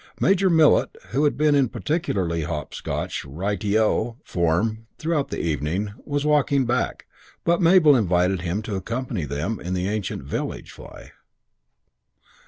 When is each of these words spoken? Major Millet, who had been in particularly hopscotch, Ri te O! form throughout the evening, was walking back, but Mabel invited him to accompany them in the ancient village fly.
Major 0.19 0.49
Millet, 0.49 0.95
who 1.09 1.25
had 1.25 1.37
been 1.37 1.53
in 1.53 1.69
particularly 1.69 2.41
hopscotch, 2.41 3.23
Ri 3.23 3.55
te 3.55 3.77
O! 3.77 4.17
form 4.23 4.87
throughout 4.97 5.27
the 5.29 5.39
evening, 5.39 5.93
was 6.03 6.25
walking 6.25 6.65
back, 6.65 7.05
but 7.43 7.61
Mabel 7.61 7.95
invited 7.95 8.41
him 8.41 8.63
to 8.63 8.73
accompany 8.75 9.25
them 9.25 9.59
in 9.59 9.75
the 9.75 9.87
ancient 9.87 10.23
village 10.23 10.71
fly. 10.71 11.11